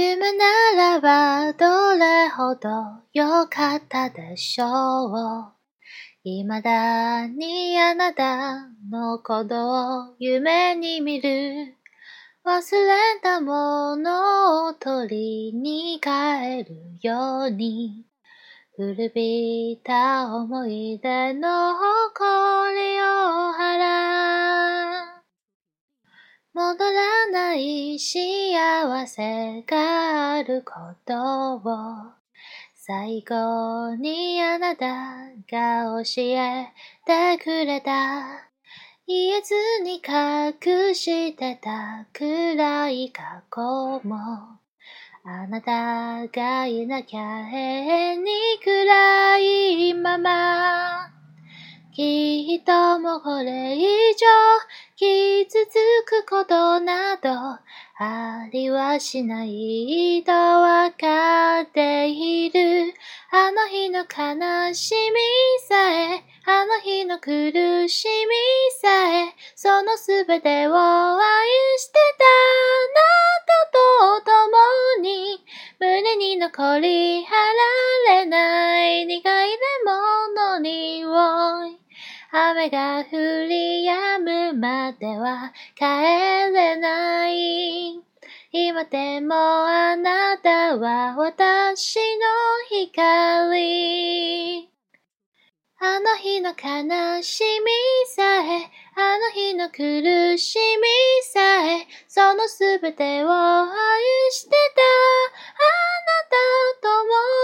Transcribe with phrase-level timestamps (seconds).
[0.00, 0.44] 夢な
[0.76, 2.68] らばどれほど
[3.12, 5.52] 良かったでしょう。
[6.22, 11.74] 未だにあなたのことを夢に見る。
[12.44, 18.04] 忘れたものを取りに帰るように。
[18.76, 23.04] 古びた思い出の誇りを
[23.52, 25.22] 払う。
[26.54, 26.87] 戻
[27.98, 30.72] 幸せがあるこ
[31.04, 32.18] とを。
[32.74, 34.86] 最後にあなた
[35.50, 36.68] が教え
[37.04, 38.48] てくれた。
[39.06, 44.16] 言えずに隠してた暗い過去も。
[45.24, 50.87] あなたがいなきゃ永遠に暗いまま。
[51.98, 54.26] きっともこれ以上
[54.94, 55.74] 傷つ
[56.06, 57.28] くことなど
[57.98, 62.94] ありはしないとわかっている。
[63.32, 65.20] あの日の悲しみ
[65.68, 68.34] さえ、あの日の苦しみ
[68.80, 72.24] さえ、そのすべてを愛してた
[72.94, 74.30] あなたと
[75.00, 75.44] 共に、
[75.80, 77.34] 胸に残り離
[78.20, 79.67] れない苦い。
[82.30, 85.84] 雨が降り止むまでは帰
[86.52, 88.02] れない。
[88.52, 92.26] 今でもあなたは私の
[92.86, 94.68] 光。
[95.80, 97.70] あの日の悲しみ
[98.08, 100.88] さえ、あの日の苦しみ
[101.22, 103.70] さえ、そのすべてを愛
[104.32, 104.56] してた
[105.54, 105.68] あ
[106.04, 106.36] なた
[106.82, 106.88] と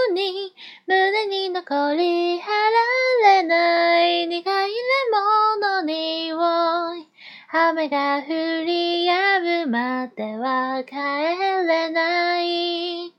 [0.09, 0.53] 共に
[0.85, 2.51] 胸に残り離
[3.23, 4.64] れない苦い
[7.85, 13.13] 雨が降り止むまでは帰れない。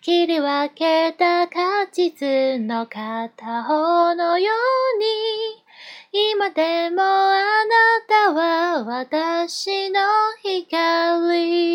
[0.00, 5.04] 切り分けた果実の片方のように。
[6.32, 7.72] 今でもあな
[8.08, 10.00] たは私の
[10.42, 11.67] 光。